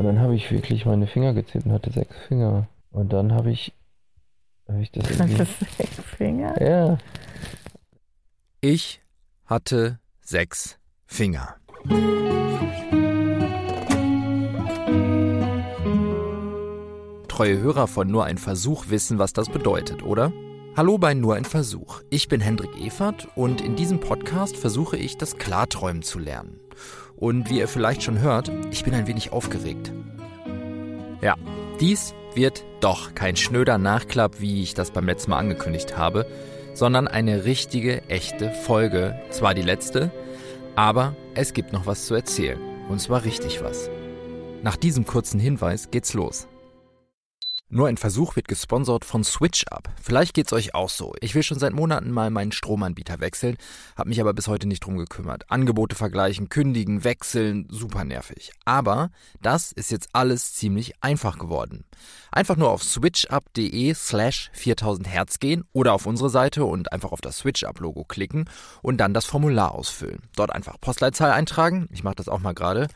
Und 0.00 0.06
dann 0.06 0.20
habe 0.20 0.34
ich 0.34 0.50
wirklich 0.50 0.86
meine 0.86 1.06
Finger 1.06 1.34
gezählt 1.34 1.66
und 1.66 1.72
hatte 1.72 1.92
sechs 1.92 2.16
Finger. 2.26 2.66
Und 2.90 3.12
dann 3.12 3.32
habe 3.32 3.50
ich, 3.50 3.74
habe 4.66 4.80
ich 4.80 4.90
das 4.90 5.10
irgendwie... 5.10 5.34
Das 5.34 5.48
sechs 5.76 6.00
Finger? 6.16 6.58
Ja. 6.58 6.96
Ich 8.62 9.02
hatte 9.44 9.98
sechs 10.22 10.78
Finger. 11.04 11.54
Treue 17.28 17.58
Hörer 17.58 17.86
von 17.86 18.10
Nur 18.10 18.24
ein 18.24 18.38
Versuch 18.38 18.88
wissen, 18.88 19.18
was 19.18 19.34
das 19.34 19.50
bedeutet, 19.50 20.02
oder? 20.02 20.32
Hallo 20.78 20.96
bei 20.96 21.12
Nur 21.12 21.34
ein 21.34 21.44
Versuch. 21.44 22.00
Ich 22.08 22.28
bin 22.28 22.40
Hendrik 22.40 22.74
Evert 22.80 23.28
und 23.36 23.60
in 23.60 23.76
diesem 23.76 24.00
Podcast 24.00 24.56
versuche 24.56 24.96
ich, 24.96 25.18
das 25.18 25.36
Klarträumen 25.36 26.00
zu 26.00 26.18
lernen. 26.18 26.58
Und 27.20 27.50
wie 27.50 27.58
ihr 27.58 27.68
vielleicht 27.68 28.02
schon 28.02 28.20
hört, 28.20 28.50
ich 28.70 28.82
bin 28.82 28.94
ein 28.94 29.06
wenig 29.06 29.32
aufgeregt. 29.32 29.92
Ja, 31.20 31.36
dies 31.78 32.14
wird 32.34 32.64
doch 32.80 33.14
kein 33.14 33.36
schnöder 33.36 33.76
Nachklapp, 33.76 34.40
wie 34.40 34.62
ich 34.62 34.74
das 34.74 34.90
beim 34.90 35.06
letzten 35.06 35.30
Mal 35.30 35.38
angekündigt 35.38 35.98
habe, 35.98 36.26
sondern 36.72 37.06
eine 37.06 37.44
richtige, 37.44 38.08
echte 38.08 38.50
Folge. 38.50 39.20
Zwar 39.30 39.54
die 39.54 39.62
letzte, 39.62 40.10
aber 40.76 41.14
es 41.34 41.52
gibt 41.52 41.74
noch 41.74 41.86
was 41.86 42.06
zu 42.06 42.14
erzählen. 42.14 42.58
Und 42.88 43.00
zwar 43.00 43.24
richtig 43.24 43.62
was. 43.62 43.90
Nach 44.62 44.76
diesem 44.76 45.04
kurzen 45.04 45.38
Hinweis 45.38 45.90
geht's 45.90 46.14
los. 46.14 46.48
Nur 47.72 47.86
ein 47.86 47.98
Versuch 47.98 48.34
wird 48.34 48.48
gesponsert 48.48 49.04
von 49.04 49.22
SwitchUp. 49.22 49.90
Vielleicht 50.02 50.34
geht's 50.34 50.52
euch 50.52 50.74
auch 50.74 50.88
so. 50.88 51.14
Ich 51.20 51.36
will 51.36 51.44
schon 51.44 51.60
seit 51.60 51.72
Monaten 51.72 52.10
mal 52.10 52.28
meinen 52.30 52.50
Stromanbieter 52.50 53.20
wechseln, 53.20 53.56
habe 53.96 54.08
mich 54.08 54.20
aber 54.20 54.34
bis 54.34 54.48
heute 54.48 54.66
nicht 54.66 54.84
drum 54.84 54.96
gekümmert. 54.96 55.48
Angebote 55.52 55.94
vergleichen, 55.94 56.48
kündigen, 56.48 57.04
wechseln, 57.04 57.68
super 57.70 58.04
nervig. 58.04 58.50
Aber 58.64 59.10
das 59.40 59.70
ist 59.70 59.92
jetzt 59.92 60.08
alles 60.14 60.52
ziemlich 60.54 60.94
einfach 61.00 61.38
geworden. 61.38 61.84
Einfach 62.32 62.56
nur 62.56 62.70
auf 62.70 62.82
switchup.de 62.82 63.94
slash 63.94 64.50
4000 64.52 65.08
Hertz 65.08 65.38
gehen 65.38 65.64
oder 65.72 65.94
auf 65.94 66.06
unsere 66.06 66.30
Seite 66.30 66.64
und 66.64 66.92
einfach 66.92 67.12
auf 67.12 67.20
das 67.20 67.38
SwitchUp-Logo 67.38 68.04
klicken 68.04 68.48
und 68.82 68.98
dann 68.98 69.14
das 69.14 69.26
Formular 69.26 69.74
ausfüllen. 69.74 70.22
Dort 70.36 70.52
einfach 70.52 70.80
Postleitzahl 70.80 71.32
eintragen. 71.32 71.88
Ich 71.92 72.04
mache 72.04 72.16
das 72.16 72.28
auch 72.28 72.38
mal 72.38 72.54
gerade. 72.54 72.88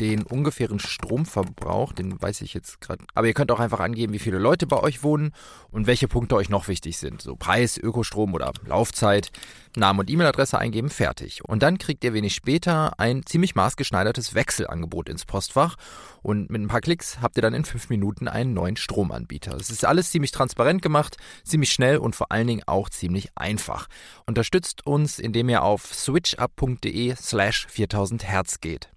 Den 0.00 0.22
ungefähren 0.22 0.80
Stromverbrauch, 0.80 1.92
den 1.92 2.20
weiß 2.20 2.40
ich 2.40 2.54
jetzt 2.54 2.80
gerade. 2.80 3.04
Aber 3.14 3.26
ihr 3.26 3.34
könnt 3.34 3.52
auch 3.52 3.60
einfach 3.60 3.80
angeben, 3.80 4.11
wie 4.12 4.18
viele 4.18 4.38
Leute 4.38 4.66
bei 4.66 4.78
euch 4.78 5.02
wohnen 5.02 5.32
und 5.70 5.86
welche 5.86 6.08
Punkte 6.08 6.36
euch 6.36 6.48
noch 6.48 6.68
wichtig 6.68 6.98
sind. 6.98 7.22
So 7.22 7.36
Preis, 7.36 7.78
Ökostrom 7.78 8.34
oder 8.34 8.52
Laufzeit. 8.66 9.30
Namen 9.76 10.00
und 10.00 10.10
E-Mail-Adresse 10.10 10.58
eingeben, 10.58 10.90
fertig. 10.90 11.44
Und 11.44 11.62
dann 11.62 11.78
kriegt 11.78 12.04
ihr 12.04 12.12
wenig 12.12 12.34
später 12.34 12.98
ein 12.98 13.24
ziemlich 13.24 13.54
maßgeschneidertes 13.54 14.34
Wechselangebot 14.34 15.08
ins 15.08 15.24
Postfach. 15.24 15.76
Und 16.22 16.50
mit 16.50 16.60
ein 16.60 16.68
paar 16.68 16.80
Klicks 16.80 17.20
habt 17.20 17.36
ihr 17.36 17.42
dann 17.42 17.54
in 17.54 17.64
fünf 17.64 17.88
Minuten 17.88 18.28
einen 18.28 18.52
neuen 18.52 18.76
Stromanbieter. 18.76 19.56
Es 19.56 19.70
ist 19.70 19.84
alles 19.84 20.10
ziemlich 20.10 20.30
transparent 20.30 20.82
gemacht, 20.82 21.16
ziemlich 21.44 21.72
schnell 21.72 21.96
und 21.96 22.14
vor 22.14 22.30
allen 22.30 22.46
Dingen 22.46 22.62
auch 22.66 22.90
ziemlich 22.90 23.30
einfach. 23.34 23.88
Unterstützt 24.26 24.86
uns, 24.86 25.18
indem 25.18 25.48
ihr 25.48 25.62
auf 25.62 25.94
switchup.de 25.94 27.14
slash 27.16 27.66
4000 27.68 28.24
Hertz 28.24 28.60
geht. 28.60 28.90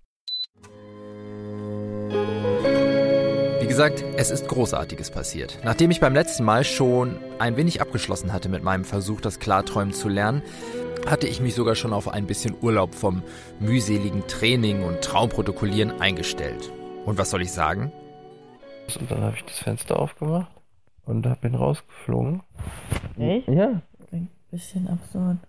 Wie 3.65 3.69
gesagt, 3.69 4.03
es 4.15 4.29
ist 4.29 4.47
Großartiges 4.47 5.09
passiert. 5.09 5.57
Nachdem 5.63 5.89
ich 5.89 5.99
beim 5.99 6.13
letzten 6.13 6.43
Mal 6.43 6.63
schon 6.63 7.17
ein 7.39 7.57
wenig 7.57 7.81
abgeschlossen 7.81 8.31
hatte 8.31 8.47
mit 8.47 8.61
meinem 8.61 8.85
Versuch, 8.85 9.21
das 9.21 9.39
Klarträumen 9.39 9.91
zu 9.91 10.07
lernen, 10.07 10.43
hatte 11.07 11.27
ich 11.27 11.41
mich 11.41 11.55
sogar 11.55 11.73
schon 11.73 11.91
auf 11.91 12.07
ein 12.07 12.27
bisschen 12.27 12.55
Urlaub 12.61 12.93
vom 12.93 13.23
mühseligen 13.59 14.27
Training 14.27 14.83
und 14.83 15.01
Traumprotokollieren 15.01 15.99
eingestellt. 15.99 16.71
Und 17.05 17.17
was 17.17 17.31
soll 17.31 17.41
ich 17.41 17.51
sagen? 17.53 17.91
Und 18.99 19.09
dann 19.09 19.21
habe 19.21 19.35
ich 19.35 19.45
das 19.45 19.57
Fenster 19.57 19.99
aufgemacht 19.99 20.51
und 21.05 21.23
bin 21.41 21.55
rausgeflogen. 21.55 22.43
Echt? 23.17 23.47
Ja. 23.47 23.81
Ein 24.11 24.29
bisschen 24.51 24.87
absurd. 24.87 25.39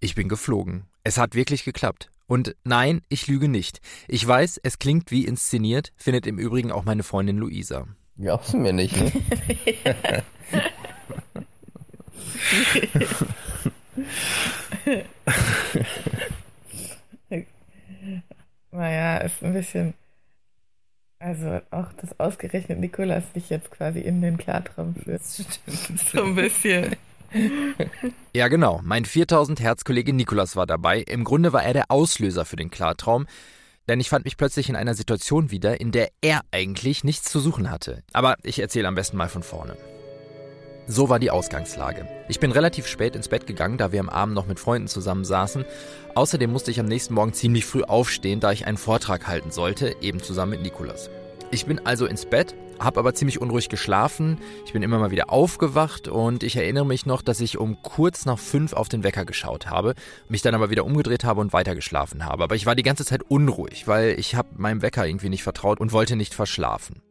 Ich 0.00 0.14
bin 0.14 0.30
geflogen. 0.30 0.86
Es 1.04 1.18
hat 1.18 1.34
wirklich 1.34 1.64
geklappt. 1.64 2.10
Und 2.30 2.54
nein, 2.62 3.02
ich 3.08 3.26
lüge 3.26 3.48
nicht. 3.48 3.80
Ich 4.06 4.24
weiß, 4.24 4.60
es 4.62 4.78
klingt 4.78 5.10
wie 5.10 5.24
inszeniert, 5.24 5.92
findet 5.96 6.28
im 6.28 6.38
Übrigen 6.38 6.70
auch 6.70 6.84
meine 6.84 7.02
Freundin 7.02 7.38
Luisa. 7.38 7.88
Glaubst 8.18 8.52
du 8.52 8.58
mir 8.58 8.72
nicht, 8.72 8.96
ne? 8.96 9.10
Naja, 18.70 19.18
ist 19.18 19.42
ein 19.42 19.52
bisschen. 19.52 19.94
Also 21.18 21.60
auch 21.72 21.92
das 22.00 22.20
ausgerechnet 22.20 22.78
Nikolas 22.78 23.24
dich 23.32 23.50
jetzt 23.50 23.72
quasi 23.72 23.98
in 23.98 24.22
den 24.22 24.38
Klartraum 24.38 24.94
führt. 24.94 25.24
so 25.24 26.22
ein 26.22 26.36
bisschen. 26.36 26.94
Ja, 28.34 28.48
genau. 28.48 28.80
Mein 28.82 29.04
4000 29.04 29.60
Hertz 29.60 29.84
Kollege 29.84 30.12
Nikolas 30.12 30.56
war 30.56 30.66
dabei. 30.66 31.00
Im 31.00 31.24
Grunde 31.24 31.52
war 31.52 31.62
er 31.62 31.72
der 31.72 31.90
Auslöser 31.90 32.44
für 32.44 32.56
den 32.56 32.70
Klartraum, 32.70 33.26
denn 33.88 34.00
ich 34.00 34.08
fand 34.08 34.24
mich 34.24 34.36
plötzlich 34.36 34.68
in 34.68 34.76
einer 34.76 34.94
Situation 34.94 35.50
wieder, 35.50 35.80
in 35.80 35.92
der 35.92 36.10
er 36.20 36.42
eigentlich 36.50 37.04
nichts 37.04 37.30
zu 37.30 37.40
suchen 37.40 37.70
hatte. 37.70 38.02
Aber 38.12 38.36
ich 38.42 38.58
erzähle 38.58 38.88
am 38.88 38.94
besten 38.94 39.16
mal 39.16 39.28
von 39.28 39.42
vorne. 39.42 39.76
So 40.86 41.08
war 41.08 41.20
die 41.20 41.30
Ausgangslage. 41.30 42.08
Ich 42.28 42.40
bin 42.40 42.50
relativ 42.50 42.86
spät 42.88 43.14
ins 43.14 43.28
Bett 43.28 43.46
gegangen, 43.46 43.78
da 43.78 43.92
wir 43.92 44.00
am 44.00 44.08
Abend 44.08 44.34
noch 44.34 44.46
mit 44.46 44.58
Freunden 44.58 44.88
zusammen 44.88 45.24
saßen. 45.24 45.64
Außerdem 46.16 46.50
musste 46.50 46.72
ich 46.72 46.80
am 46.80 46.86
nächsten 46.86 47.14
Morgen 47.14 47.32
ziemlich 47.32 47.64
früh 47.64 47.84
aufstehen, 47.84 48.40
da 48.40 48.50
ich 48.50 48.66
einen 48.66 48.76
Vortrag 48.76 49.28
halten 49.28 49.52
sollte, 49.52 49.94
eben 50.00 50.20
zusammen 50.20 50.50
mit 50.50 50.62
Nikolas. 50.62 51.08
Ich 51.52 51.66
bin 51.66 51.84
also 51.84 52.06
ins 52.06 52.26
Bett, 52.26 52.54
habe 52.78 53.00
aber 53.00 53.12
ziemlich 53.12 53.40
unruhig 53.40 53.68
geschlafen. 53.68 54.38
Ich 54.66 54.72
bin 54.72 54.84
immer 54.84 55.00
mal 55.00 55.10
wieder 55.10 55.30
aufgewacht 55.30 56.06
und 56.06 56.44
ich 56.44 56.54
erinnere 56.54 56.86
mich 56.86 57.06
noch, 57.06 57.22
dass 57.22 57.40
ich 57.40 57.58
um 57.58 57.82
kurz 57.82 58.24
nach 58.24 58.38
fünf 58.38 58.72
auf 58.72 58.88
den 58.88 59.02
Wecker 59.02 59.24
geschaut 59.24 59.66
habe, 59.66 59.94
mich 60.28 60.42
dann 60.42 60.54
aber 60.54 60.70
wieder 60.70 60.84
umgedreht 60.84 61.24
habe 61.24 61.40
und 61.40 61.52
weitergeschlafen 61.52 62.24
habe. 62.24 62.44
Aber 62.44 62.54
ich 62.54 62.66
war 62.66 62.76
die 62.76 62.84
ganze 62.84 63.04
Zeit 63.04 63.24
unruhig, 63.28 63.88
weil 63.88 64.14
ich 64.16 64.36
habe 64.36 64.48
meinem 64.58 64.80
Wecker 64.80 65.04
irgendwie 65.04 65.28
nicht 65.28 65.42
vertraut 65.42 65.80
und 65.80 65.90
wollte 65.90 66.14
nicht 66.14 66.34
verschlafen. 66.34 67.02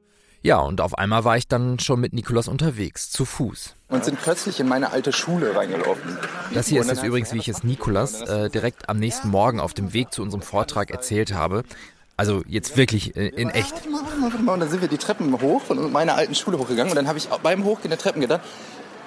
Ja, 0.42 0.60
und 0.60 0.80
auf 0.80 0.98
einmal 0.98 1.26
war 1.26 1.36
ich 1.36 1.50
dann 1.50 1.78
schon 1.80 2.00
mit 2.00 2.14
Nikolas 2.14 2.48
unterwegs, 2.48 3.12
zu 3.12 3.26
Fuß. 3.26 3.76
Und 3.90 4.06
sind 4.06 4.22
plötzlich 4.22 4.62
in 4.62 4.70
meine 4.70 4.92
alte 4.94 5.12
Schule 5.12 5.54
reingelaufen. 5.54 6.18
Das 6.54 6.68
hier 6.68 6.80
ist 6.80 6.88
jetzt 6.88 7.04
übrigens, 7.04 7.34
wie 7.34 7.40
ich 7.40 7.50
es 7.50 7.66
Nikolas 7.66 8.22
äh, 8.22 8.50
direkt 8.50 8.88
am 8.88 9.00
nächsten 9.00 9.28
Morgen 9.28 9.60
auf 9.60 9.74
dem 9.74 9.92
Weg 9.92 10.14
zu 10.14 10.22
unserem 10.22 10.42
Vortrag 10.42 10.92
erzählt 10.92 11.34
habe. 11.34 11.64
Also 12.20 12.44
jetzt 12.50 12.76
wirklich 12.76 13.16
äh, 13.16 13.30
in 13.30 13.50
echt. 13.50 13.72
Warte 13.72 13.90
mal, 13.90 14.02
warte 14.04 14.18
mal, 14.18 14.32
warte 14.34 14.44
mal. 14.44 14.54
Und 14.56 14.60
dann 14.60 14.70
sind 14.70 14.82
wir 14.82 14.90
die 14.90 14.98
Treppen 14.98 15.42
hoch 15.42 15.62
von 15.62 15.90
meiner 15.90 16.16
alten 16.16 16.36
Schule 16.36 16.60
hochgegangen. 16.60 16.92
Und 16.92 16.98
dann 16.98 17.08
habe 17.08 17.18
ich 17.18 17.30
beim 17.30 17.64
Hochgehen 17.64 17.92
der 17.92 17.98
Treppen 17.98 18.20
gedacht, 18.20 18.42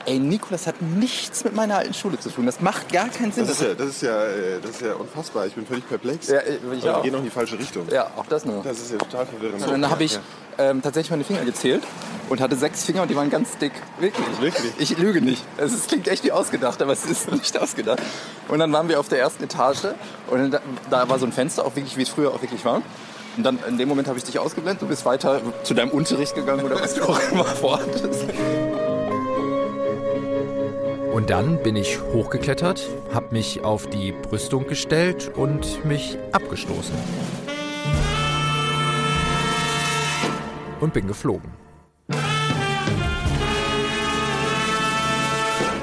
ey, 0.06 0.18
Nikolas 0.18 0.66
hat 0.66 0.80
nichts 0.82 1.44
mit 1.44 1.54
meiner 1.54 1.76
alten 1.78 1.94
Schule 1.94 2.18
zu 2.18 2.30
tun. 2.30 2.46
Das 2.46 2.60
macht 2.60 2.92
gar 2.92 3.08
keinen 3.08 3.32
Sinn. 3.32 3.46
Das 3.46 3.60
ist, 3.60 3.62
ja, 3.62 3.74
das, 3.74 3.88
ist 3.88 4.02
ja, 4.02 4.24
äh, 4.24 4.60
das 4.60 4.70
ist 4.72 4.80
ja 4.82 4.94
unfassbar. 4.94 5.46
Ich 5.46 5.54
bin 5.54 5.66
völlig 5.66 5.88
perplex. 5.88 6.28
Ja, 6.28 6.40
ich 6.40 6.60
Also 6.68 6.82
wir 6.84 6.96
auch. 6.98 7.02
gehen 7.02 7.12
noch 7.12 7.18
in 7.20 7.24
die 7.24 7.30
falsche 7.30 7.58
Richtung. 7.58 7.86
Ja, 7.90 8.10
auch 8.16 8.26
das 8.26 8.44
nur. 8.44 8.62
Das 8.62 8.78
ist 8.78 8.92
ja 8.92 8.98
total 8.98 9.26
verwirrend. 9.26 9.62
Und 9.62 9.70
dann 9.70 9.90
habe 9.90 10.04
ich 10.04 10.18
ähm, 10.58 10.82
tatsächlich 10.82 11.10
meine 11.10 11.24
Finger 11.24 11.44
gezählt 11.44 11.82
und 12.28 12.40
hatte 12.40 12.56
sechs 12.56 12.84
Finger 12.84 13.02
und 13.02 13.10
die 13.10 13.16
waren 13.16 13.30
ganz 13.30 13.56
dick. 13.58 13.72
Wirklich. 13.98 14.26
Wirklich? 14.40 14.72
Ich 14.78 14.98
lüge 14.98 15.20
nicht. 15.20 15.42
Es 15.56 15.72
ist, 15.72 15.88
klingt 15.88 16.08
echt 16.08 16.24
wie 16.24 16.32
ausgedacht, 16.32 16.80
aber 16.82 16.92
es 16.92 17.04
ist 17.04 17.30
nicht 17.32 17.58
ausgedacht. 17.58 18.00
Und 18.48 18.58
dann 18.58 18.72
waren 18.72 18.88
wir 18.88 19.00
auf 19.00 19.08
der 19.08 19.18
ersten 19.20 19.44
Etage 19.44 19.86
und 20.30 20.50
da, 20.50 20.60
da 20.90 21.08
war 21.08 21.18
so 21.18 21.26
ein 21.26 21.32
Fenster, 21.32 21.64
auch 21.64 21.74
wirklich, 21.76 21.96
wie 21.96 22.02
es 22.02 22.08
früher 22.08 22.30
auch 22.30 22.42
wirklich 22.42 22.64
war. 22.64 22.82
Und 23.36 23.44
dann 23.44 23.58
in 23.66 23.78
dem 23.78 23.88
Moment 23.88 24.08
habe 24.08 24.18
ich 24.18 24.24
dich 24.24 24.38
ausgeblendet, 24.38 24.82
du 24.82 24.86
bist 24.88 25.06
weiter 25.06 25.40
zu 25.62 25.72
deinem 25.72 25.90
Unterricht 25.90 26.34
gegangen 26.34 26.64
oder 26.64 26.78
was 26.78 26.94
du 26.94 27.04
auch 27.04 27.18
immer 27.30 27.44
vorhattest. 27.62 28.26
Und 31.12 31.28
dann 31.28 31.62
bin 31.62 31.76
ich 31.76 32.00
hochgeklettert, 32.00 32.88
habe 33.12 33.32
mich 33.32 33.62
auf 33.62 33.86
die 33.86 34.12
Brüstung 34.12 34.66
gestellt 34.66 35.30
und 35.36 35.84
mich 35.84 36.16
abgestoßen. 36.32 36.94
Und 40.80 40.94
bin 40.94 41.06
geflogen. 41.06 41.50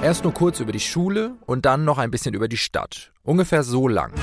Erst 0.02 0.24
nur 0.24 0.34
kurz 0.34 0.60
über 0.62 0.72
die 0.72 0.80
Schule 0.80 1.36
und 1.46 1.66
dann 1.66 1.86
noch 1.86 2.00
ein 2.00 2.10
bisschen 2.10 2.34
über 2.34 2.48
die 2.48 2.58
Stadt. 2.58 3.12
Ungefähr 3.24 3.62
so 3.62 3.88
lang. 3.88 4.14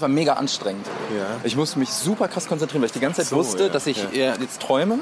War 0.00 0.08
mega 0.08 0.34
anstrengend. 0.34 0.86
Ja. 1.16 1.26
Ich 1.44 1.56
musste 1.56 1.78
mich 1.78 1.90
super 1.90 2.28
krass 2.28 2.46
konzentrieren, 2.48 2.82
weil 2.82 2.86
ich 2.86 2.92
die 2.92 3.00
ganze 3.00 3.20
Zeit 3.22 3.28
So, 3.30 3.36
wusste, 3.36 3.64
ja, 3.64 3.68
dass 3.68 3.86
ich 3.86 3.98
ja. 4.12 4.34
äh, 4.34 4.40
jetzt 4.40 4.60
träume. 4.62 4.98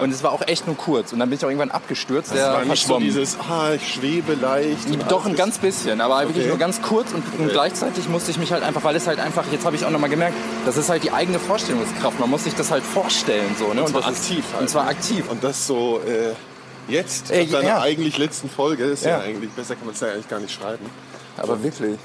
Und 0.00 0.10
es 0.12 0.22
war 0.22 0.32
auch 0.32 0.42
echt 0.46 0.66
nur 0.66 0.76
kurz. 0.76 1.12
Und 1.12 1.18
dann 1.20 1.28
bin 1.30 1.38
ich 1.38 1.44
auch 1.44 1.48
irgendwann 1.48 1.70
abgestürzt, 1.70 2.32
Das 2.34 2.38
war 2.40 2.64
nicht 2.64 2.86
so 2.86 2.98
dieses, 2.98 3.38
ah, 3.48 3.72
ich 3.74 3.94
schwebe 3.94 4.34
leicht. 4.34 4.86
und 4.90 5.10
Doch, 5.10 5.24
ein 5.24 5.32
ist- 5.32 5.38
ganz 5.38 5.58
bisschen, 5.58 6.00
aber 6.00 6.20
wirklich 6.22 6.38
Okay. 6.38 6.48
nur 6.48 6.58
ganz 6.58 6.82
kurz 6.82 7.12
und, 7.12 7.22
und 7.38 7.48
gleichzeitig 7.50 8.08
musste 8.08 8.30
ich 8.30 8.38
mich 8.38 8.52
halt 8.52 8.62
einfach, 8.62 8.84
weil 8.84 8.96
es 8.96 9.06
halt 9.06 9.18
einfach, 9.20 9.44
jetzt 9.52 9.64
habe 9.64 9.76
ich 9.76 9.84
auch 9.84 9.90
nochmal 9.90 10.10
gemerkt, 10.10 10.34
das 10.66 10.76
ist 10.76 10.88
halt 10.90 11.02
die 11.04 11.12
eigene 11.12 11.38
Vorstellungskraft. 11.38 12.18
Man 12.20 12.28
muss 12.30 12.44
sich 12.44 12.54
das 12.54 12.70
halt 12.70 12.82
vorstellen. 12.84 13.54
So, 13.58 13.72
ne? 13.72 13.82
Und 13.82 13.88
zwar 13.88 14.00
ist- 14.02 14.06
aktiv 14.08 14.44
halt. 14.52 14.62
Und 14.62 14.68
zwar 14.70 14.88
aktiv. 14.88 15.24
Und 15.30 15.42
das 15.44 15.66
so 15.66 16.00
äh, 16.06 16.34
jetzt, 16.92 17.30
Ey, 17.30 17.44
nach 17.46 17.52
deiner 17.52 17.68
ja. 17.68 17.80
eigentlich 17.80 18.18
letzten 18.18 18.50
Folge, 18.50 18.84
ist 18.84 19.04
ja, 19.04 19.12
Ja. 19.12 19.20
eigentlich, 19.20 19.50
besser 19.52 19.76
kann 19.76 19.86
man 19.86 19.94
es 19.94 20.00
ja 20.00 20.08
eigentlich 20.08 20.28
gar 20.28 20.40
nicht 20.40 20.52
schreiben. 20.52 20.84
Aber 21.36 21.62
wirklich. 21.62 21.98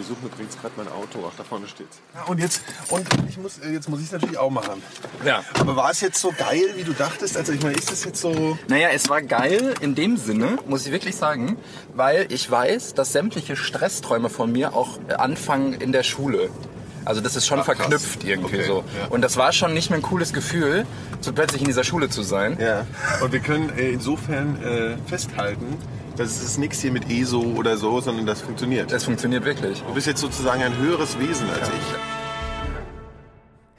Ich 0.00 0.06
suche 0.06 0.20
mir 0.22 0.28
übrigens 0.28 0.58
gerade 0.60 0.74
mein 0.76 0.88
Auto, 0.88 1.18
ach 1.28 1.32
da 1.36 1.44
vorne 1.44 1.68
steht's. 1.68 1.98
Ja, 2.14 2.24
und 2.24 2.38
jetzt, 2.40 2.62
und 2.88 3.06
ich 3.28 3.36
muss, 3.38 3.60
jetzt 3.70 3.88
muss 3.88 4.00
ich 4.00 4.06
es 4.06 4.12
natürlich 4.12 4.38
auch 4.38 4.50
machen. 4.50 4.82
Ja. 5.24 5.44
Aber 5.60 5.76
war 5.76 5.90
es 5.90 6.00
jetzt 6.00 6.20
so 6.20 6.32
geil, 6.36 6.62
wie 6.76 6.84
du 6.84 6.92
dachtest? 6.92 7.36
Also 7.36 7.52
ich 7.52 7.62
meine, 7.62 7.76
ist 7.76 7.90
das 7.90 8.04
jetzt 8.04 8.20
so... 8.20 8.56
Naja, 8.68 8.88
es 8.92 9.08
war 9.08 9.20
geil 9.22 9.74
in 9.80 9.94
dem 9.94 10.16
Sinne, 10.16 10.58
muss 10.66 10.86
ich 10.86 10.92
wirklich 10.92 11.16
sagen, 11.16 11.56
weil 11.94 12.26
ich 12.30 12.50
weiß, 12.50 12.94
dass 12.94 13.12
sämtliche 13.12 13.54
Stressträume 13.56 14.30
von 14.30 14.50
mir 14.50 14.74
auch 14.74 14.98
anfangen 15.18 15.74
in 15.74 15.92
der 15.92 16.02
Schule. 16.02 16.48
Also 17.04 17.20
das 17.20 17.34
ist 17.36 17.46
schon 17.46 17.58
Ach, 17.60 17.64
krass. 17.66 17.76
verknüpft 17.78 18.24
irgendwie 18.24 18.58
Okay, 18.58 18.66
so. 18.66 18.84
ja. 18.98 19.08
Und 19.10 19.22
das 19.22 19.36
war 19.36 19.52
schon 19.52 19.74
nicht 19.74 19.90
mehr 19.90 19.98
ein 19.98 20.02
cooles 20.02 20.32
Gefühl, 20.32 20.86
so 21.20 21.32
plötzlich 21.32 21.60
in 21.60 21.66
dieser 21.66 21.84
Schule 21.84 22.08
zu 22.08 22.22
sein. 22.22 22.56
Ja. 22.60 22.86
Und 23.20 23.32
wir 23.32 23.40
können 23.40 23.76
äh, 23.76 23.90
insofern 23.90 24.62
äh, 24.62 24.96
festhalten, 25.08 25.76
dass 26.16 26.30
es 26.30 26.42
ist 26.42 26.58
nichts 26.58 26.80
hier 26.80 26.92
mit 26.92 27.10
ESO 27.10 27.40
oder 27.40 27.76
so, 27.76 28.00
sondern 28.00 28.26
das 28.26 28.40
funktioniert. 28.40 28.92
Das 28.92 29.04
funktioniert 29.04 29.44
wirklich. 29.44 29.82
Du 29.82 29.94
bist 29.94 30.06
jetzt 30.06 30.20
sozusagen 30.20 30.62
ein 30.62 30.76
höheres 30.76 31.18
Wesen 31.18 31.48
als 31.50 31.68
ich. 31.68 31.84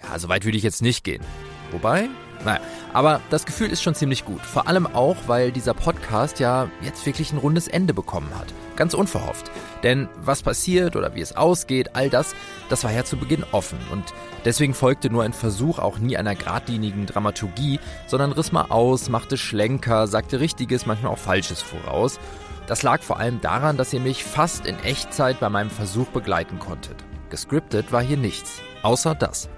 Ja, 0.04 0.20
so 0.20 0.30
weit 0.30 0.46
würde 0.46 0.58
ich 0.58 0.64
jetzt 0.64 0.82
nicht 0.82 1.04
gehen. 1.04 1.24
Wobei, 1.72 2.10
naja, 2.46 2.60
aber 2.94 3.22
das 3.30 3.46
Gefühl 3.46 3.72
ist 3.72 3.82
schon 3.82 3.96
ziemlich 3.96 4.26
gut. 4.26 4.42
Vor 4.42 4.68
allem 4.68 4.88
auch, 4.88 5.16
weil 5.28 5.52
dieser 5.52 5.74
Podcast 5.74 6.40
ja 6.40 6.70
jetzt 6.82 7.06
wirklich 7.06 7.32
ein 7.32 7.38
rundes 7.38 7.68
Ende 7.68 7.94
bekommen 7.94 8.30
hat. 8.38 8.54
Ganz 8.76 8.94
unverhofft. 8.94 9.52
Denn 9.84 10.10
was 10.16 10.42
passiert 10.42 10.96
oder 10.96 11.16
wie 11.16 11.22
es 11.22 11.36
ausgeht, 11.36 11.92
all 11.94 12.10
das, 12.10 12.36
das 12.70 12.84
war 12.84 12.92
ja 12.92 13.04
zu 13.04 13.18
Beginn 13.18 13.46
offen. 13.52 13.80
Und 13.92 14.14
deswegen 14.46 14.74
folgte 14.74 15.10
nur 15.10 15.24
ein 15.24 15.34
Versuch 15.34 15.80
auch 15.80 16.00
nie 16.00 16.18
einer 16.18 16.36
geradlinigen 16.36 17.06
Dramaturgie, 17.06 17.80
sondern 18.08 18.32
riss 18.32 18.52
mal 18.52 18.66
aus, 18.70 19.10
machte 19.10 19.38
Schlenker, 19.38 20.08
sagte 20.08 20.40
Richtiges, 20.40 20.86
manchmal 20.86 21.12
auch 21.12 21.18
Falsches 21.18 21.62
voraus. 21.62 22.20
Das 22.68 22.82
lag 22.82 23.02
vor 23.02 23.20
allem 23.20 23.42
daran, 23.42 23.78
dass 23.78 23.94
ihr 23.94 24.00
mich 24.00 24.24
fast 24.24 24.66
in 24.66 24.80
Echtzeit 24.80 25.40
bei 25.40 25.50
meinem 25.50 25.70
Versuch 25.70 26.08
begleiten 26.08 26.60
konntet. 26.60 26.96
Gescriptet 27.30 27.92
war 27.92 28.02
hier 28.02 28.18
nichts. 28.18 28.62
Außer 28.84 29.16
das. 29.16 29.50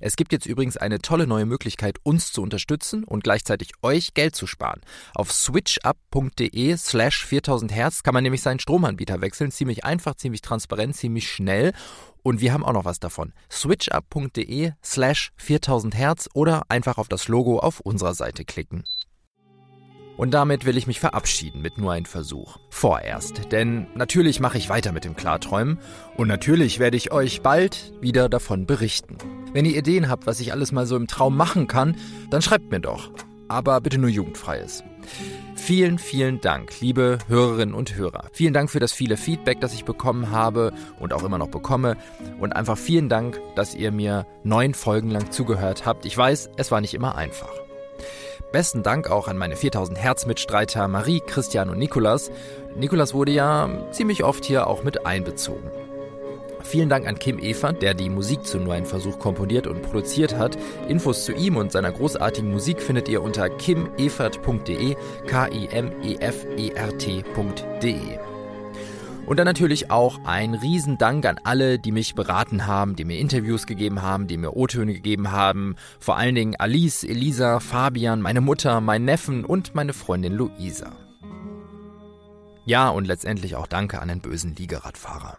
Es 0.00 0.16
gibt 0.16 0.32
jetzt 0.32 0.46
übrigens 0.46 0.76
eine 0.76 0.98
tolle 0.98 1.26
neue 1.26 1.46
Möglichkeit, 1.46 1.98
uns 2.02 2.32
zu 2.32 2.42
unterstützen 2.42 3.04
und 3.04 3.22
gleichzeitig 3.22 3.72
euch 3.82 4.14
Geld 4.14 4.34
zu 4.34 4.46
sparen. 4.46 4.80
Auf 5.14 5.30
switchup.de 5.30 6.76
slash 6.76 7.24
4000 7.26 7.72
Hertz 7.72 8.02
kann 8.02 8.14
man 8.14 8.22
nämlich 8.22 8.42
seinen 8.42 8.60
Stromanbieter 8.60 9.20
wechseln. 9.20 9.50
Ziemlich 9.50 9.84
einfach, 9.84 10.14
ziemlich 10.14 10.40
transparent, 10.40 10.96
ziemlich 10.96 11.30
schnell. 11.30 11.72
Und 12.22 12.40
wir 12.40 12.52
haben 12.52 12.64
auch 12.64 12.72
noch 12.72 12.84
was 12.84 13.00
davon. 13.00 13.32
switchup.de 13.50 14.72
slash 14.82 15.32
4000 15.36 15.94
Hertz 15.94 16.28
oder 16.34 16.62
einfach 16.68 16.98
auf 16.98 17.08
das 17.08 17.28
Logo 17.28 17.58
auf 17.58 17.80
unserer 17.80 18.14
Seite 18.14 18.44
klicken. 18.44 18.84
Und 20.20 20.32
damit 20.32 20.66
will 20.66 20.76
ich 20.76 20.86
mich 20.86 21.00
verabschieden 21.00 21.62
mit 21.62 21.78
nur 21.78 21.92
ein 21.92 22.04
Versuch. 22.04 22.58
Vorerst. 22.68 23.50
Denn 23.52 23.86
natürlich 23.94 24.38
mache 24.38 24.58
ich 24.58 24.68
weiter 24.68 24.92
mit 24.92 25.06
dem 25.06 25.16
Klarträumen 25.16 25.78
und 26.14 26.28
natürlich 26.28 26.78
werde 26.78 26.98
ich 26.98 27.10
euch 27.10 27.40
bald 27.40 27.94
wieder 28.02 28.28
davon 28.28 28.66
berichten. 28.66 29.16
Wenn 29.54 29.64
ihr 29.64 29.78
Ideen 29.78 30.10
habt, 30.10 30.26
was 30.26 30.38
ich 30.40 30.52
alles 30.52 30.72
mal 30.72 30.84
so 30.84 30.94
im 30.96 31.06
Traum 31.06 31.38
machen 31.38 31.68
kann, 31.68 31.96
dann 32.28 32.42
schreibt 32.42 32.70
mir 32.70 32.80
doch. 32.80 33.10
Aber 33.48 33.80
bitte 33.80 33.96
nur 33.96 34.10
jugendfreies. 34.10 34.84
Vielen, 35.56 35.98
vielen 35.98 36.42
Dank, 36.42 36.78
liebe 36.82 37.16
Hörerinnen 37.26 37.74
und 37.74 37.94
Hörer. 37.94 38.28
Vielen 38.32 38.52
Dank 38.52 38.68
für 38.68 38.78
das 38.78 38.92
viele 38.92 39.16
Feedback, 39.16 39.62
das 39.62 39.72
ich 39.72 39.86
bekommen 39.86 40.30
habe 40.30 40.74
und 40.98 41.14
auch 41.14 41.24
immer 41.24 41.38
noch 41.38 41.48
bekomme. 41.48 41.96
Und 42.38 42.54
einfach 42.54 42.76
vielen 42.76 43.08
Dank, 43.08 43.40
dass 43.56 43.74
ihr 43.74 43.90
mir 43.90 44.26
neun 44.44 44.74
Folgen 44.74 45.08
lang 45.08 45.30
zugehört 45.30 45.86
habt. 45.86 46.04
Ich 46.04 46.14
weiß, 46.14 46.50
es 46.58 46.70
war 46.70 46.82
nicht 46.82 46.92
immer 46.92 47.14
einfach. 47.14 47.48
Besten 48.52 48.82
Dank 48.82 49.10
auch 49.10 49.28
an 49.28 49.38
meine 49.38 49.54
4000 49.56 49.96
Herz-Mitstreiter 49.98 50.88
Marie, 50.88 51.20
Christian 51.20 51.70
und 51.70 51.78
Nikolas. 51.78 52.32
Nikolas 52.74 53.14
wurde 53.14 53.30
ja 53.32 53.68
ziemlich 53.92 54.24
oft 54.24 54.44
hier 54.44 54.66
auch 54.66 54.82
mit 54.82 55.06
einbezogen. 55.06 55.70
Vielen 56.62 56.88
Dank 56.88 57.06
an 57.06 57.18
Kim 57.18 57.38
Evert, 57.38 57.80
der 57.82 57.94
die 57.94 58.10
Musik 58.10 58.44
zu 58.44 58.58
Nur 58.58 58.74
ein 58.74 58.86
Versuch 58.86 59.18
komponiert 59.18 59.66
und 59.66 59.82
produziert 59.82 60.36
hat. 60.36 60.58
Infos 60.88 61.24
zu 61.24 61.32
ihm 61.32 61.56
und 61.56 61.72
seiner 61.72 61.92
großartigen 61.92 62.50
Musik 62.50 62.82
findet 62.82 63.08
ihr 63.08 63.22
unter 63.22 63.48
kimevert.de, 63.48 64.96
K-I-M-E-F-E-R-T.de. 65.26 65.90
Und 69.30 69.36
dann 69.36 69.46
natürlich 69.46 69.92
auch 69.92 70.24
ein 70.24 70.54
Riesendank 70.54 71.24
an 71.24 71.38
alle, 71.44 71.78
die 71.78 71.92
mich 71.92 72.16
beraten 72.16 72.66
haben, 72.66 72.96
die 72.96 73.04
mir 73.04 73.20
Interviews 73.20 73.68
gegeben 73.68 74.02
haben, 74.02 74.26
die 74.26 74.36
mir 74.36 74.56
O-Töne 74.56 74.92
gegeben 74.92 75.30
haben. 75.30 75.76
Vor 76.00 76.16
allen 76.16 76.34
Dingen 76.34 76.56
Alice, 76.58 77.04
Elisa, 77.04 77.60
Fabian, 77.60 78.22
meine 78.22 78.40
Mutter, 78.40 78.80
mein 78.80 79.04
Neffen 79.04 79.44
und 79.44 79.72
meine 79.72 79.92
Freundin 79.92 80.32
Luisa. 80.32 80.90
Ja, 82.64 82.88
und 82.88 83.06
letztendlich 83.06 83.54
auch 83.54 83.68
Danke 83.68 84.02
an 84.02 84.08
den 84.08 84.20
bösen 84.20 84.56
Liegeradfahrer. 84.56 85.38